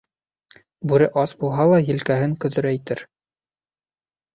Бүре 0.93 1.09
ас 1.25 1.35
булһа 1.45 1.69
ла 1.75 1.81
елкәһен 1.93 2.37
көҙөрәйтер. 2.47 3.09